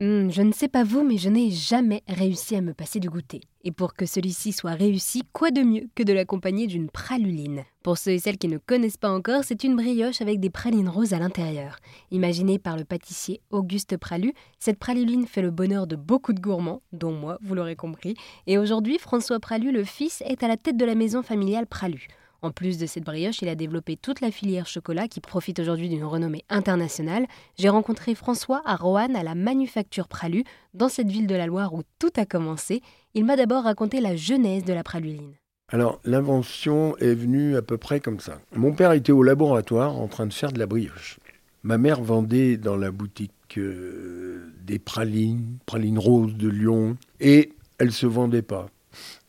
[0.00, 3.08] Hmm, je ne sais pas vous, mais je n'ai jamais réussi à me passer du
[3.08, 3.42] goûter.
[3.62, 7.62] Et pour que celui-ci soit réussi, quoi de mieux que de l'accompagner d'une praluline?
[7.84, 10.88] Pour ceux et celles qui ne connaissent pas encore, c'est une brioche avec des pralines
[10.88, 11.76] roses à l'intérieur.
[12.10, 16.82] Imaginée par le pâtissier Auguste Pralu, cette praluline fait le bonheur de beaucoup de gourmands,
[16.92, 18.16] dont moi, vous l'aurez compris.
[18.48, 22.08] Et aujourd'hui, François Pralu, le fils, est à la tête de la maison familiale Pralu.
[22.44, 25.88] En plus de cette brioche, il a développé toute la filière chocolat qui profite aujourd'hui
[25.88, 27.24] d'une renommée internationale.
[27.56, 31.72] J'ai rencontré François à Roanne à la Manufacture Pralu, dans cette ville de la Loire
[31.72, 32.82] où tout a commencé.
[33.14, 35.32] Il m'a d'abord raconté la genèse de la praluline.
[35.72, 38.38] Alors, l'invention est venue à peu près comme ça.
[38.54, 41.18] Mon père était au laboratoire en train de faire de la brioche.
[41.62, 47.92] Ma mère vendait dans la boutique euh, des pralines, pralines roses de Lyon, et elle
[47.92, 48.68] se vendait pas.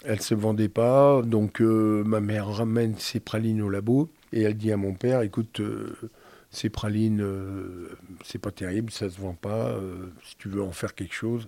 [0.03, 4.55] Elle se vendait pas, donc euh, ma mère ramène ses pralines au labo et elle
[4.55, 5.95] dit à mon père, écoute, euh,
[6.51, 7.89] ces pralines, euh,
[8.23, 9.77] c'est pas terrible, ça se vend pas.
[10.23, 11.47] si tu veux en faire quelque chose.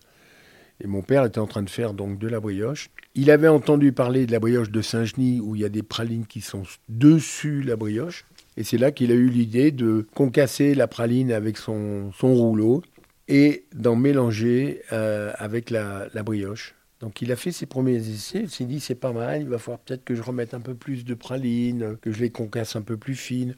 [0.80, 2.90] Et mon père était en train de faire donc de la brioche.
[3.16, 6.28] Il avait entendu parler de la brioche de Saint-Genis où il y a des pralines
[6.28, 8.26] qui sont dessus la brioche.
[8.58, 12.84] Et c'est là qu'il a eu l'idée de concasser la praline avec son, son rouleau
[13.28, 16.77] et d'en mélanger avec la brioche.
[17.00, 19.60] Donc il a fait ses premiers essais, il s'est dit c'est pas mal, il va
[19.60, 22.82] falloir peut-être que je remette un peu plus de praline, que je les concasse un
[22.82, 23.56] peu plus fines.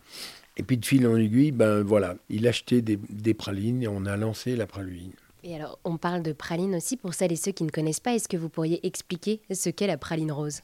[0.58, 3.88] Et puis de fil en aiguille, ben voilà, il a acheté des, des pralines et
[3.88, 5.14] on a lancé la praline.
[5.44, 8.14] Et alors, on parle de praline aussi pour celles et ceux qui ne connaissent pas.
[8.14, 10.62] Est-ce que vous pourriez expliquer ce qu'est la praline rose?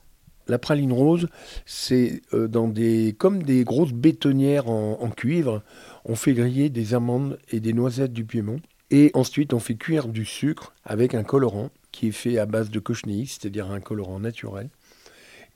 [0.48, 1.28] La praline rose,
[1.66, 5.64] c'est euh, dans des, comme des grosses bétonnières en, en, cuivre.
[6.03, 8.59] On fait griller des amandes et des noisettes du Piémont.
[8.92, 12.70] Et ensuite, on fait cuire du sucre avec un colorant qui est fait à base
[12.70, 14.70] de cochenille, c'est-à-dire un colorant naturel.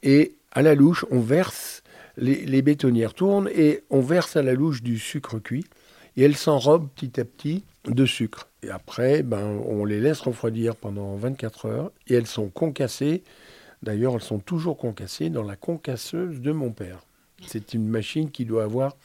[0.04, 1.84] Et à la louche, on verse,
[2.16, 5.66] les, bétonnières tournent et on verse à la louche du sucre cuit
[6.16, 8.48] et elles s'enrobent petit à petit de sucre.
[8.64, 13.22] Et après, ben, on les laisse refroidir pendant 24 heures et elles sont concassées.
[13.84, 17.02] D'ailleurs, elles sont toujours concassées dans la concasseuse de mon père.
[17.46, 18.96] C'est une machine qui doit avoir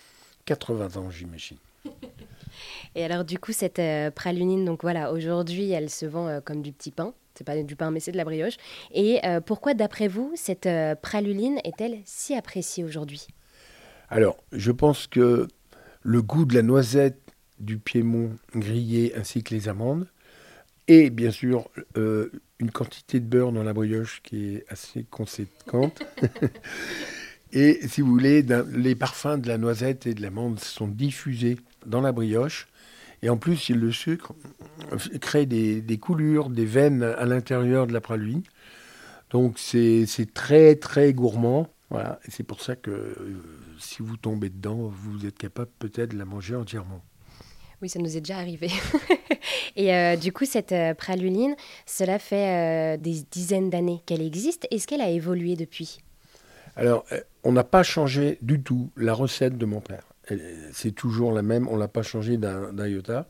[0.45, 1.59] 80 ans, j'imagine.
[2.95, 6.63] Et alors, du coup, cette euh, pralinine, donc voilà, aujourd'hui, elle se vend euh, comme
[6.63, 7.13] du petit pain.
[7.35, 8.57] C'est pas du pain, mais c'est de la brioche.
[8.93, 13.27] Et euh, pourquoi, d'après vous, cette euh, praluline est-elle si appréciée aujourd'hui?
[14.09, 15.49] Alors, je pense que
[16.03, 17.19] le goût de la noisette
[17.59, 20.07] du Piémont grillé ainsi que les amandes,
[20.87, 26.03] et bien sûr euh, une quantité de beurre dans la brioche qui est assez conséquente.
[27.53, 32.01] et si vous voulez, les parfums de la noisette et de l'amande sont diffusés dans
[32.01, 32.69] la brioche.
[33.23, 34.35] Et en plus, le sucre
[35.21, 38.43] crée des, coulures, des veines à l'intérieur de la praline.
[39.31, 41.69] Donc c'est très très gourmand.
[41.91, 42.19] Voilà.
[42.27, 43.43] Et c'est pour ça que euh,
[43.79, 47.03] si vous tombez dedans, vous êtes capable peut-être de la manger entièrement.
[47.83, 48.69] Oui, ça nous est déjà arrivé.
[49.77, 51.55] et euh, du coup, cette euh, praluline,
[51.87, 54.67] cela fait des dizaines d'années qu'elle existe.
[54.71, 55.99] Est-ce qu'elle a évolué depuis?
[56.77, 57.05] Alors,
[57.45, 60.15] on n'a pas changé du tout la recette de mon père
[60.73, 63.29] c'est toujours la même, on ne l'a pas changé d'un iota.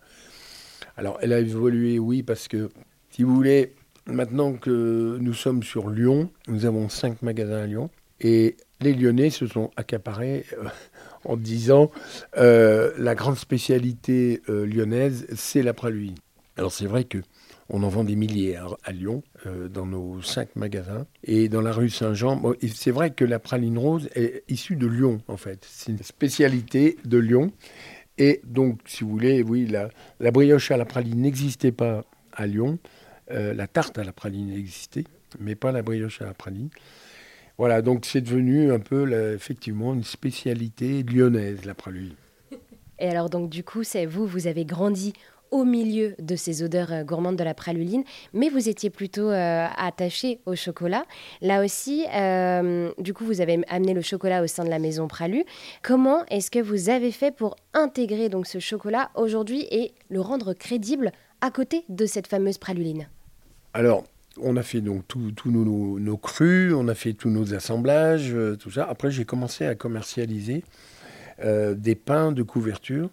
[0.97, 2.71] Alors, elle a évolué, oui, parce que,
[3.10, 3.75] si vous voulez,
[4.06, 7.91] maintenant que nous sommes sur Lyon, nous avons cinq magasins à Lyon,
[8.21, 10.69] et les Lyonnais se sont accaparés euh,
[11.25, 11.91] en disant
[12.37, 16.15] euh, la grande spécialité euh, lyonnaise, c'est la praluine.
[16.56, 17.19] Alors, c'est vrai que
[17.71, 19.22] on en vend des milliers à, Lyon,
[19.72, 21.06] dans nos cinq magasins.
[21.25, 22.43] Et dans la rue Saint-Jean,
[22.75, 25.66] c'est vrai que la praline rose est issue de Lyon, en fait.
[25.66, 27.53] C'est une spécialité de Lyon.
[28.19, 32.79] Et donc, si vous voulez, oui, la, brioche à la praline n'existait pas à Lyon.
[33.31, 35.05] Euh, la tarte à la praline existait,
[35.41, 36.69] mais pas la brioche à la praline.
[37.59, 42.15] Voilà, donc c'est devenu un peu, effectivement, une spécialité lyonnaise, la praline.
[42.99, 45.13] Et alors, donc, du coup, c'est vous, vous avez grandi
[45.54, 49.66] au milieu de ces odeurs euh, gourmandes de la praluline, mais vous étiez plutôt euh,
[49.76, 51.04] attaché au chocolat.
[51.42, 55.06] Là aussi, euh, du coup, vous avez amené le chocolat au sein de la maison
[55.06, 55.44] Pralu.
[55.82, 60.54] Comment est-ce que vous avez fait pour intégrer donc ce chocolat aujourd'hui et le rendre
[60.54, 63.07] crédible à côté de cette fameuse praluline?
[63.74, 64.03] Alors,
[64.42, 68.89] on a fait donc tous nos, crus, on a fait tous nos assemblages, tout ça.
[68.91, 70.65] Après, j'ai commencé à commercialiser
[71.41, 73.10] des pains de couverture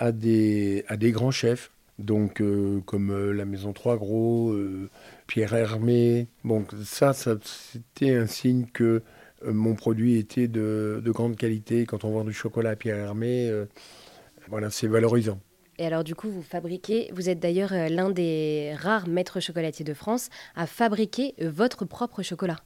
[0.00, 4.88] à des, à des grands chefs, donc euh, comme euh, la Maison Trois Gros, euh,
[5.26, 6.26] Pierre Hermé.
[6.42, 9.02] Bon, ça, ça c'était un signe que
[9.46, 11.84] mon produit était de, de, grande qualité.
[11.86, 13.50] Quand on vend du chocolat à Pierre Hermé,
[14.48, 15.38] voilà, c'est valorisant.
[15.78, 19.94] Et alors du coup, vous fabriquez, vous êtes d'ailleurs l'un des rares maîtres chocolatiers de
[19.94, 22.56] France à fabriquer votre propre chocolat.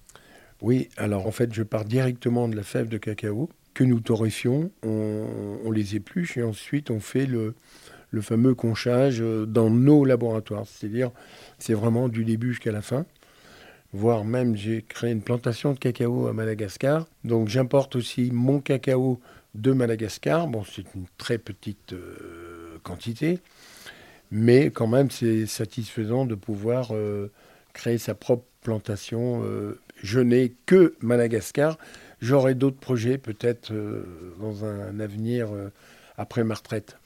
[0.62, 4.70] Oui, alors en fait, je pars directement de la fève de cacao que nous torréfions,
[4.82, 7.54] on, les épluche et ensuite on fait le,
[8.20, 10.66] fameux conchage dans nos laboratoires.
[10.66, 11.10] C'est-à-dire,
[11.58, 13.06] c'est vraiment du début jusqu'à la fin.
[13.92, 17.06] Voire même, j'ai créé une plantation de cacao à Madagascar.
[17.24, 19.20] Donc, j'importe aussi mon cacao
[19.56, 20.46] de Madagascar.
[20.46, 21.94] Bon, c'est une très petite
[22.84, 23.40] quantité,
[24.30, 26.92] mais quand même, c'est satisfaisant de pouvoir
[27.72, 29.42] créer sa propre plantation.
[30.02, 31.78] je n'ai que Madagascar.
[32.24, 35.70] J'aurai d'autres projets peut-être euh, dans un, avenir euh,
[36.16, 36.96] après ma retraite.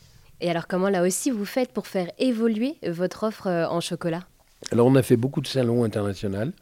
[0.41, 4.29] Et alors comment là aussi vous faites pour faire évoluer votre offre euh, en chocolat?
[4.71, 6.53] Alors on a fait beaucoup de salons internationaux.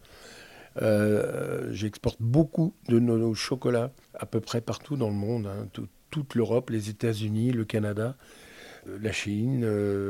[1.71, 5.69] J'exporte beaucoup de nos, chocolats à peu près partout dans le monde, hein.
[6.11, 8.17] toute l'Europe, les États-Unis, le Canada,
[8.87, 9.67] la Chine,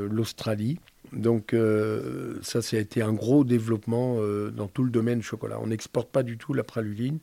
[0.06, 0.78] l'Australie.
[1.12, 1.54] Donc
[2.42, 4.18] ça, ça a été un gros développement
[4.50, 5.60] dans tout le domaine chocolat.
[5.62, 7.20] On n'exporte pas du tout la praluline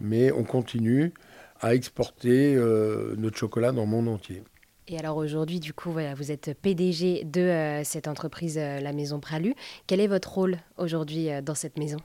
[0.00, 1.12] mais on continue
[1.60, 4.42] à exporter euh, notre chocolat dans le monde entier.
[4.88, 9.18] Et alors aujourd'hui, du coup, vous êtes PDG de euh, cette entreprise, euh, la Maison
[9.18, 9.54] Pralu.
[9.86, 11.98] Quel est votre rôle aujourd'hui dans cette maison?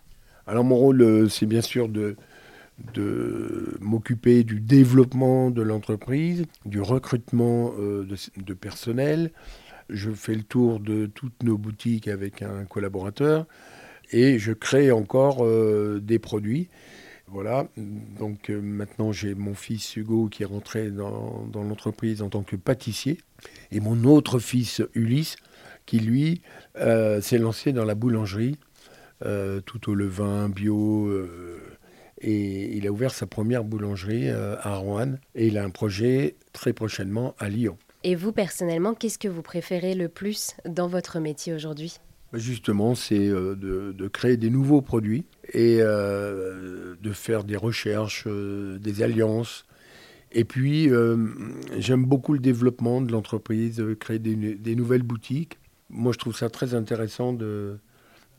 [0.47, 2.15] Alors mon rôle, c'est bien sûr de,
[2.95, 8.07] de m'occuper du développement de l'entreprise, du recrutement de,
[8.37, 9.31] de, personnel.
[9.89, 13.45] Je fais le tour de toutes nos boutiques avec un collaborateur
[14.11, 15.45] et je crée encore
[16.01, 16.69] des produits.
[17.31, 22.43] Voilà, donc euh, maintenant j'ai mon fils Hugo qui est rentré dans, l'entreprise en tant
[22.43, 23.19] que pâtissier,
[23.71, 25.37] et mon autre fils Ulysse
[25.85, 26.41] qui lui
[26.75, 28.57] euh, s'est lancé dans la boulangerie,
[29.25, 31.09] euh, tout au levain, bio,
[32.19, 36.73] et il a ouvert sa première boulangerie à Rouen, et il a un projet très
[36.73, 37.77] prochainement à Lyon.
[38.03, 41.97] Et vous personnellement, qu'est-ce que vous préférez le plus dans votre métier aujourd'hui?
[42.33, 49.03] Justement, c'est de, créer des nouveaux produits et euh, de faire des recherches, euh, des
[49.03, 49.65] alliances.
[50.31, 51.17] Et puis, euh,
[51.77, 55.57] j'aime beaucoup le développement de l'entreprise, créer des, nouvelles boutiques.
[55.89, 57.77] Moi, je trouve ça très intéressant de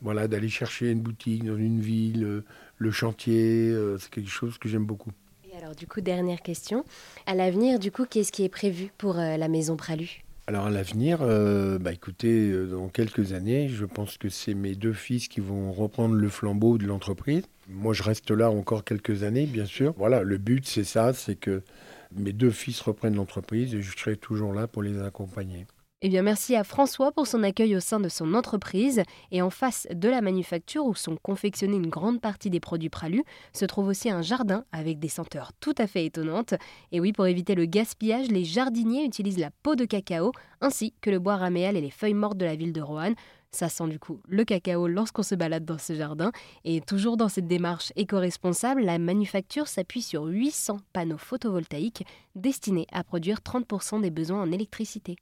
[0.01, 2.43] voilà d'aller chercher une boutique dans une ville,
[2.77, 5.11] le chantier, c'est quelque chose que j'aime beaucoup.
[5.49, 6.83] Et alors, du coup, dernière question.
[7.25, 10.23] À l'avenir, du coup, qu'est-ce qui est prévu pour la maison Pralu?
[10.45, 14.75] Alors à l'avenir, euh, bah écoutez, euh, dans quelques années, je pense que c'est mes
[14.75, 17.43] deux fils qui vont reprendre le flambeau de l'entreprise.
[17.69, 19.93] Moi, je reste là encore quelques années, bien sûr.
[19.97, 21.61] Voilà, le but, c'est ça, c'est que
[22.13, 25.65] mes deux fils reprennent l'entreprise et je serai toujours là pour les accompagner.
[26.05, 29.03] Eh bien, merci à François pour son accueil au sein de son entreprise.
[29.31, 33.23] Et en face de la manufacture où sont confectionnés une grande partie des produits Pralu,
[33.53, 36.55] se trouve aussi un jardin avec des senteurs tout à fait étonnantes.
[36.91, 41.09] Et oui, pour éviter le gaspillage, les jardiniers utilisent la peau de cacao ainsi que
[41.09, 43.15] le bois raméal et les feuilles mortes de la ville de Roanne.
[43.51, 46.33] Ça sent du coup le cacao lorsqu'on se balade dans ce jardin.
[46.65, 52.05] Et toujours dans cette démarche éco-responsable, la manufacture s'appuie sur 800 panneaux photovoltaïques
[52.35, 55.15] destinés à produire 30% des besoins en électricité.